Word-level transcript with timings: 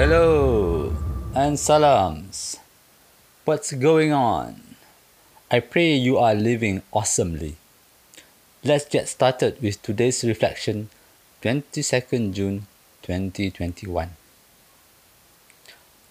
Hello 0.00 0.96
and 1.34 1.60
salams. 1.60 2.56
What's 3.44 3.74
going 3.74 4.14
on? 4.14 4.76
I 5.50 5.60
pray 5.60 5.92
you 5.92 6.16
are 6.16 6.34
living 6.34 6.80
awesomely. 6.90 7.56
Let's 8.64 8.88
get 8.88 9.10
started 9.10 9.60
with 9.60 9.82
today's 9.82 10.24
reflection, 10.24 10.88
22nd 11.42 12.32
June 12.32 12.66
2021. 13.02 14.08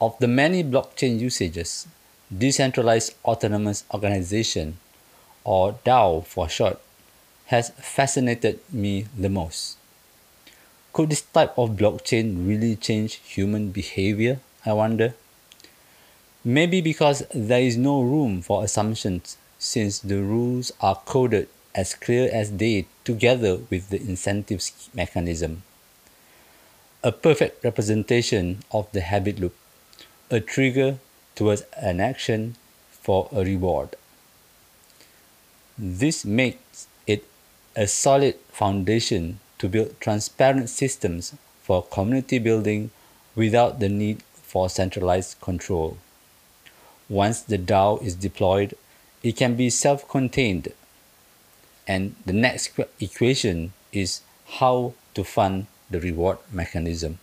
Of 0.00 0.16
the 0.18 0.28
many 0.28 0.64
blockchain 0.64 1.20
usages, 1.20 1.86
Decentralized 2.32 3.12
Autonomous 3.22 3.84
Organization, 3.92 4.78
or 5.44 5.74
DAO 5.84 6.24
for 6.24 6.48
short, 6.48 6.80
has 7.52 7.68
fascinated 7.76 8.60
me 8.72 9.08
the 9.14 9.28
most. 9.28 9.76
Could 10.94 11.10
this 11.10 11.22
type 11.22 11.58
of 11.58 11.70
blockchain 11.70 12.46
really 12.46 12.76
change 12.76 13.14
human 13.16 13.72
behavior? 13.72 14.38
I 14.64 14.74
wonder. 14.74 15.14
Maybe 16.44 16.80
because 16.80 17.24
there 17.34 17.60
is 17.60 17.76
no 17.76 18.00
room 18.00 18.42
for 18.42 18.62
assumptions 18.62 19.36
since 19.58 19.98
the 19.98 20.22
rules 20.22 20.70
are 20.80 21.02
coded 21.04 21.48
as 21.74 21.96
clear 21.96 22.30
as 22.32 22.48
day 22.50 22.86
together 23.02 23.56
with 23.70 23.90
the 23.90 24.00
incentives 24.00 24.88
mechanism. 24.94 25.64
A 27.02 27.10
perfect 27.10 27.64
representation 27.64 28.62
of 28.70 28.86
the 28.92 29.00
habit 29.00 29.40
loop, 29.40 29.56
a 30.30 30.38
trigger 30.38 30.98
towards 31.34 31.62
an 31.76 31.98
action 31.98 32.54
for 32.92 33.28
a 33.32 33.42
reward. 33.42 33.96
This 35.76 36.24
makes 36.24 36.86
it 37.04 37.24
a 37.74 37.88
solid 37.88 38.36
foundation 38.52 39.40
to 39.64 39.68
build 39.70 39.98
transparent 39.98 40.68
systems 40.68 41.34
for 41.62 41.82
community 41.84 42.38
building 42.38 42.90
without 43.34 43.80
the 43.80 43.88
need 43.88 44.22
for 44.34 44.68
centralized 44.68 45.40
control. 45.40 45.96
Once 47.08 47.40
the 47.40 47.56
DAO 47.56 48.02
is 48.02 48.14
deployed, 48.14 48.74
it 49.22 49.34
can 49.36 49.56
be 49.56 49.70
self-contained. 49.70 50.68
And 51.88 52.14
the 52.26 52.34
next 52.34 52.78
equation 53.00 53.72
is 53.90 54.20
how 54.60 54.92
to 55.14 55.24
fund 55.24 55.66
the 55.90 55.98
reward 55.98 56.36
mechanism. 56.52 57.18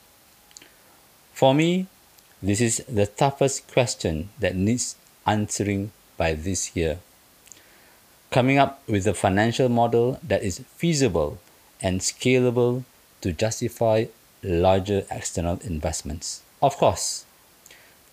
For 1.33 1.53
me, 1.53 1.85
this 2.41 2.59
is 2.59 2.83
the 2.89 3.05
toughest 3.05 3.71
question 3.71 4.29
that 4.39 4.55
needs 4.55 4.95
answering 5.27 5.91
by 6.17 6.33
this 6.33 6.75
year. 6.75 6.97
Coming 8.31 8.57
up 8.57 8.81
with 8.87 9.05
a 9.05 9.13
financial 9.13 9.69
model 9.69 10.19
that 10.23 10.41
is 10.41 10.63
feasible 10.75 11.37
and 11.81 12.01
scalable 12.01 12.83
to 13.21 13.31
justify 13.31 14.05
larger 14.43 15.05
external 15.11 15.59
investments. 15.63 16.41
Of 16.61 16.77
course, 16.77 17.25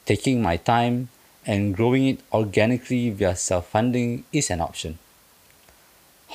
taking 0.06 0.42
my 0.42 0.56
time 0.56 1.08
and 1.46 1.74
growing 1.74 2.06
it 2.06 2.20
organically 2.32 3.10
via 3.10 3.36
self-funding 3.36 4.24
is 4.32 4.50
an 4.50 4.60
option. 4.60 4.98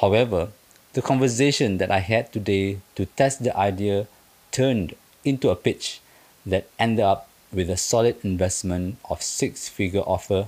However, 0.01 0.49
the 0.93 1.01
conversation 1.01 1.77
that 1.77 1.91
I 1.91 1.99
had 1.99 2.31
today 2.31 2.79
to 2.95 3.05
test 3.05 3.43
the 3.43 3.55
idea 3.57 4.07
turned 4.51 4.95
into 5.25 5.49
a 5.49 5.55
pitch 5.55 6.01
that 6.45 6.67
ended 6.77 7.05
up 7.05 7.29
with 7.51 7.69
a 7.69 7.77
solid 7.77 8.17
investment 8.23 8.97
of 9.09 9.21
six-figure 9.21 10.01
offer 10.01 10.47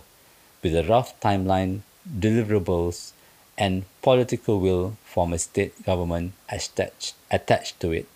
with 0.62 0.76
a 0.76 0.84
rough 0.84 1.20
timeline, 1.20 1.82
deliverables, 2.08 3.12
and 3.58 3.86
political 4.02 4.60
will 4.60 4.98
from 5.04 5.34
a 5.34 5.40
state 5.40 5.84
government 5.86 6.34
attached, 6.50 7.16
attached 7.32 7.80
to 7.80 7.92
it. 7.92 8.08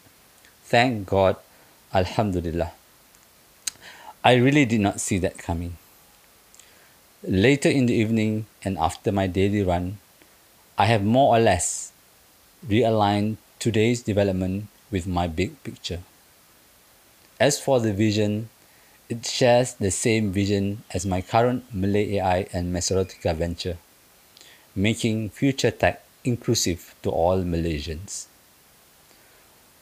Thank 0.64 1.08
God, 1.08 1.38
Alhamdulillah. 1.94 2.72
I 4.24 4.34
really 4.36 4.66
did 4.66 4.82
not 4.82 5.00
see 5.00 5.18
that 5.20 5.38
coming. 5.38 5.78
Later 7.24 7.70
in 7.70 7.86
the 7.86 7.94
evening 7.94 8.46
and 8.64 8.78
after 8.78 9.12
my 9.12 9.28
daily 9.28 9.64
run, 9.64 9.98
I 10.78 10.86
have 10.86 11.04
more 11.04 11.36
or 11.36 11.40
less 11.40 11.92
realigned 12.68 13.38
today's 13.60 14.02
development 14.02 14.68
with 14.92 15.08
my 15.08 15.28
big 15.28 15.62
picture. 15.64 16.00
As 17.40 17.60
for 17.60 17.80
the 17.80 17.94
vision, 17.94 18.50
it 19.08 19.26
shares 19.26 19.74
the 19.74 19.92
same 19.92 20.32
vision 20.32 20.84
as 20.94 21.06
my 21.06 21.22
current 21.22 21.64
Malay 21.74 22.18
AI 22.18 22.48
and 22.54 22.74
Mesotica 22.74 23.36
venture 23.36 23.78
making 24.80 25.30
future 25.30 25.72
tech 25.72 26.02
inclusive 26.24 26.96
to 27.04 27.10
all 27.10 27.44
Malaysians. 27.44 28.28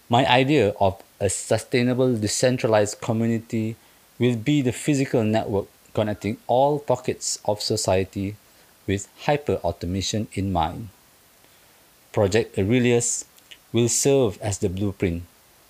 My 0.09 0.25
idea 0.25 0.73
of 0.79 1.03
a 1.19 1.29
sustainable 1.29 2.17
decentralized 2.17 2.99
community 2.99 3.75
will 4.17 4.35
be 4.35 4.63
the 4.63 4.71
physical 4.71 5.23
network 5.23 5.67
connecting 5.93 6.37
all 6.47 6.79
pockets 6.79 7.37
of 7.45 7.61
society 7.61 8.35
with 8.87 9.07
hyper-automation 9.25 10.27
in 10.33 10.51
mind. 10.51 10.89
Project 12.11 12.57
Aurelius 12.57 13.25
will 13.71 13.89
serve 13.89 14.41
as 14.41 14.57
the 14.57 14.69
blueprint, 14.69 15.23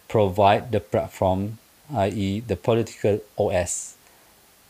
provide 0.08 0.72
the 0.72 0.80
platform, 0.80 1.58
i.e. 1.94 2.40
the 2.42 2.56
political 2.56 3.20
OS, 3.38 3.96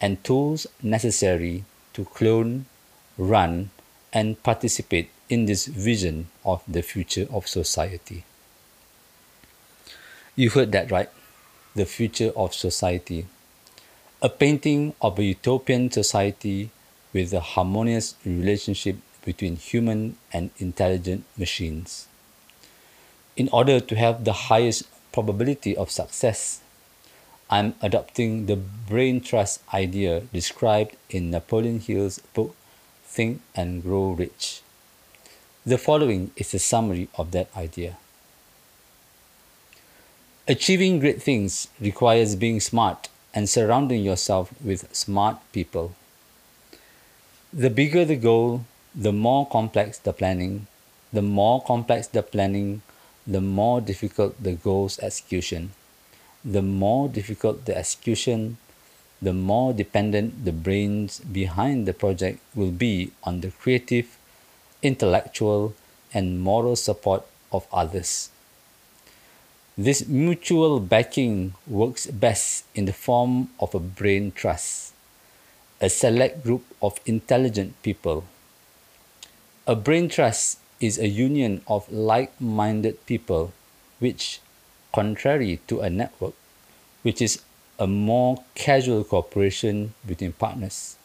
and 0.01 0.23
tools 0.23 0.65
necessary 0.81 1.63
to 1.93 2.05
clone, 2.05 2.65
run, 3.17 3.69
and 4.17 4.41
participate 4.41 5.11
in 5.29 5.45
this 5.45 5.67
vision 5.67 6.25
of 6.43 6.63
the 6.67 6.81
future 6.81 7.27
of 7.31 7.47
society. 7.47 8.23
You 10.35 10.49
heard 10.49 10.71
that 10.71 10.89
right, 10.89 11.09
the 11.75 11.85
future 11.85 12.31
of 12.35 12.55
society. 12.55 13.27
A 14.19 14.29
painting 14.29 14.95
of 15.03 15.19
a 15.19 15.23
utopian 15.23 15.91
society 15.91 16.71
with 17.13 17.31
a 17.31 17.45
harmonious 17.53 18.15
relationship 18.25 18.97
between 19.23 19.55
human 19.55 20.17
and 20.33 20.49
intelligent 20.57 21.23
machines. 21.37 22.07
In 23.35 23.49
order 23.53 23.79
to 23.79 23.95
have 23.95 24.25
the 24.25 24.49
highest 24.49 24.89
probability 25.11 25.77
of 25.77 25.91
success, 25.91 26.61
I'm 27.51 27.75
adopting 27.83 28.47
the 28.47 28.57
brain 28.57 29.21
trust 29.21 29.61
idea 29.71 30.21
described 30.33 30.95
in 31.11 31.29
Napoleon 31.29 31.79
Hill's 31.79 32.17
book 32.33 32.55
Think 33.07 33.41
and 33.55 33.81
Grow 33.81 34.11
Rich. 34.11 34.61
The 35.65 35.77
following 35.77 36.31
is 36.35 36.53
a 36.53 36.59
summary 36.59 37.07
of 37.15 37.31
that 37.31 37.49
idea. 37.57 37.97
Achieving 40.47 40.99
great 40.99 41.21
things 41.21 41.67
requires 41.79 42.35
being 42.35 42.59
smart 42.59 43.09
and 43.33 43.49
surrounding 43.49 44.03
yourself 44.03 44.53
with 44.63 44.93
smart 44.95 45.37
people. 45.51 45.95
The 47.51 47.69
bigger 47.69 48.05
the 48.05 48.15
goal, 48.15 48.65
the 48.93 49.11
more 49.11 49.47
complex 49.47 49.97
the 49.97 50.13
planning. 50.13 50.67
The 51.11 51.21
more 51.21 51.61
complex 51.63 52.07
the 52.07 52.23
planning, 52.23 52.81
the 53.25 53.41
more 53.41 53.81
difficult 53.81 54.41
the 54.41 54.53
goal's 54.53 54.99
execution. 54.99 55.71
The 56.45 56.61
more 56.61 57.09
difficult 57.09 57.65
the 57.65 57.77
execution, 57.77 58.57
the 59.21 59.33
more 59.33 59.73
dependent 59.73 60.45
the 60.45 60.51
brains 60.51 61.19
behind 61.19 61.85
the 61.87 61.93
project 61.93 62.39
will 62.53 62.71
be 62.71 63.11
on 63.23 63.41
the 63.41 63.51
creative, 63.51 64.17
intellectual, 64.81 65.73
and 66.13 66.39
moral 66.39 66.75
support 66.75 67.25
of 67.51 67.67
others. 67.71 68.29
This 69.77 70.07
mutual 70.07 70.79
backing 70.79 71.53
works 71.67 72.07
best 72.07 72.65
in 72.73 72.85
the 72.85 72.93
form 72.93 73.49
of 73.59 73.75
a 73.75 73.79
brain 73.79 74.31
trust, 74.31 74.93
a 75.79 75.89
select 75.89 76.43
group 76.43 76.65
of 76.81 76.99
intelligent 77.05 77.81
people. 77.83 78.25
A 79.67 79.75
brain 79.75 80.09
trust 80.09 80.59
is 80.79 80.97
a 80.97 81.07
union 81.07 81.61
of 81.67 81.91
like-minded 81.91 83.05
people 83.05 83.53
which, 83.99 84.39
contrary 84.93 85.59
to 85.67 85.81
a 85.81 85.89
network, 85.89 86.33
which 87.03 87.21
is 87.21 87.41
a 87.79 87.87
more 87.87 88.43
casual 88.55 89.03
cooperation 89.03 89.93
between 90.05 90.33
partners, 90.33 90.95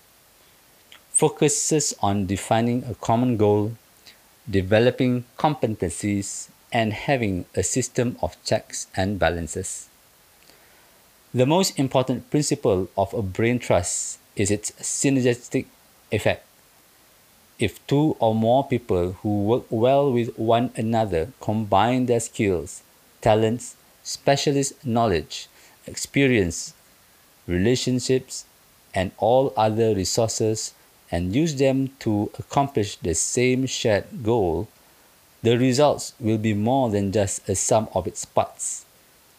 focuses 1.11 1.95
on 2.01 2.27
defining 2.27 2.85
a 2.85 2.95
common 2.95 3.37
goal, 3.37 3.73
developing 4.49 5.25
competencies, 5.39 6.49
and 6.73 6.93
having 6.93 7.45
a 7.55 7.63
system 7.63 8.17
of 8.23 8.43
checks 8.45 8.87
and 8.97 9.19
balances. 9.19 9.89
The 11.35 11.47
most 11.47 11.79
important 11.79 12.31
principle 12.31 12.89
of 12.97 13.13
a 13.13 13.23
brain 13.23 13.59
trust 13.59 14.19
is 14.37 14.51
its 14.51 14.71
synergistic 14.73 15.67
effect. 16.11 16.45
If 17.59 17.87
two 17.87 18.17
or 18.19 18.35
more 18.35 18.67
people 18.67 19.13
who 19.23 19.45
work 19.45 19.65
well 19.71 20.11
with 20.11 20.37
one 20.39 20.73
another 20.77 21.33
combine 21.41 22.07
their 22.07 22.21
skills, 22.21 22.83
talents, 23.21 23.77
specialist 24.03 24.85
knowledge, 24.85 25.49
experience, 25.87 26.75
relationships, 27.47 28.45
and 28.95 29.11
all 29.19 29.53
other 29.57 29.95
resources 29.95 30.75
and 31.11 31.35
use 31.35 31.57
them 31.57 31.89
to 31.99 32.31
accomplish 32.39 32.97
the 32.97 33.15
same 33.15 33.67
shared 33.67 34.23
goal, 34.23 34.69
the 35.43 35.59
results 35.59 36.15
will 36.21 36.39
be 36.39 36.55
more 36.55 36.89
than 36.91 37.13
just 37.13 37.49
a 37.49 37.55
sum 37.55 37.89
of 37.95 38.07
its 38.07 38.25
parts. 38.25 38.85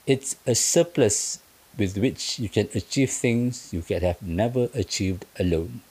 It's 0.06 0.36
a 0.46 0.54
surplus 0.54 1.40
with 1.78 1.98
which 1.98 2.40
you 2.40 2.50
can 2.50 2.70
achieve 2.76 3.10
things 3.10 3.74
you 3.74 3.82
could 3.82 4.04
have 4.04 4.22
never 4.22 4.70
achieved 4.74 5.26
alone. 5.40 5.82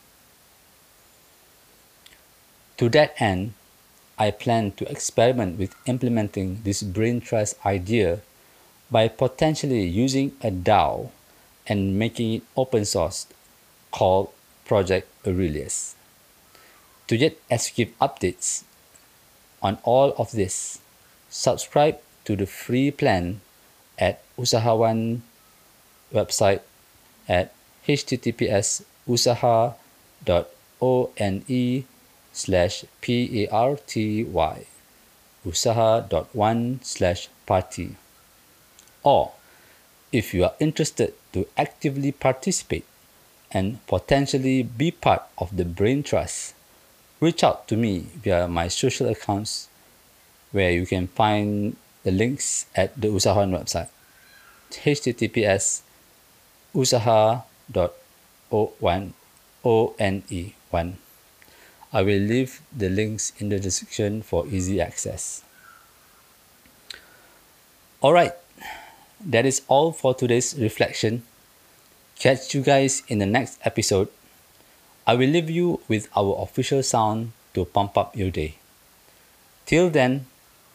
To 2.76 2.88
that 2.90 3.14
end, 3.20 3.54
I 4.19 4.31
plan 4.31 4.72
to 4.72 4.90
experiment 4.90 5.58
with 5.58 5.75
implementing 5.87 6.60
this 6.62 6.82
brain 6.82 7.20
trust 7.20 7.56
idea 7.66 8.20
by 8.92 9.08
potentially 9.08 9.88
using 9.88 10.36
a 10.42 10.50
DAO 10.50 11.08
and 11.66 11.98
making 11.98 12.34
it 12.34 12.42
open 12.54 12.84
source 12.84 13.26
called 13.90 14.28
Project 14.66 15.08
Aurelius. 15.26 15.96
To 17.08 17.16
get 17.16 17.40
executive 17.50 17.98
updates 17.98 18.64
on 19.62 19.78
all 19.82 20.12
of 20.18 20.32
this, 20.32 20.78
subscribe 21.30 21.98
to 22.26 22.36
the 22.36 22.44
free 22.46 22.90
plan 22.90 23.40
at 23.98 24.20
Usahawan 24.36 25.22
website 26.12 26.60
at 27.28 27.54
https 27.88 28.84
usaha.one 29.08 29.74
slash 32.32 32.84
p-a-r-t-y 33.00 34.66
usaha.one 35.44 36.80
slash 36.82 37.28
party 37.46 37.96
or 39.02 39.32
if 40.10 40.34
you 40.34 40.44
are 40.44 40.54
interested 40.60 41.14
to 41.32 41.46
actively 41.56 42.12
participate 42.12 42.84
and 43.50 43.84
potentially 43.87 44.62
be 44.62 44.90
part 44.90 45.22
of 45.38 45.56
the 45.56 45.64
brain 45.64 46.02
trust 46.02 46.54
reach 47.20 47.44
out 47.44 47.69
to 47.69 47.76
me 47.76 48.06
via 48.22 48.49
my 48.49 48.69
social 48.69 49.08
accounts 49.08 49.69
where 50.50 50.70
you 50.70 50.87
can 50.87 51.06
find 51.06 51.76
the 52.02 52.10
links 52.10 52.66
at 52.75 53.00
the 53.00 53.08
Usahawan 53.08 53.50
website 53.56 53.88
https 54.70 55.82
usaha.one 56.75 57.94
one 60.70 60.96
I 61.93 62.00
will 62.00 62.20
leave 62.25 62.62
the 62.75 62.88
links 62.88 63.32
in 63.38 63.50
the 63.50 63.60
description 63.60 64.22
for 64.22 64.46
easy 64.46 64.81
access. 64.81 65.43
Alright, 68.02 68.32
that 69.24 69.46
is 69.46 69.62
all 69.69 69.92
for 69.92 70.14
today's 70.14 70.54
reflection. 70.58 71.22
Catch 72.19 72.54
you 72.54 72.62
guys 72.62 73.02
in 73.08 73.19
the 73.19 73.26
next 73.26 73.58
episode. 73.64 74.08
I 75.06 75.14
will 75.14 75.28
leave 75.28 75.50
you 75.50 75.80
with 75.88 76.08
our 76.16 76.36
official 76.42 76.82
sound 76.82 77.32
to 77.54 77.64
pump 77.64 77.98
up 77.98 78.16
your 78.16 78.30
day. 78.30 78.56
Till 79.66 79.90
then, 79.90 80.26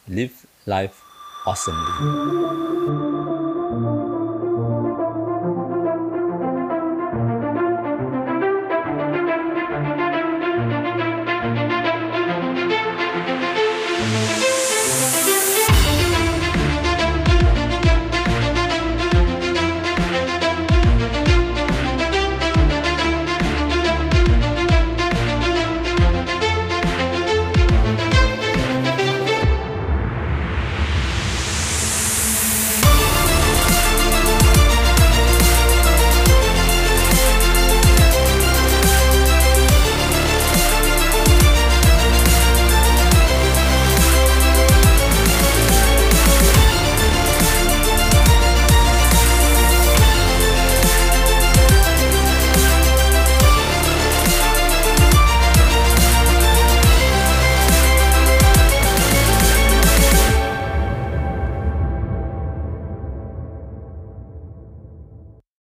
live 0.08 0.46
life 0.66 1.02
awesomely. 1.46 3.17